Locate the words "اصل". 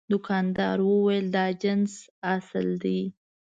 2.35-2.67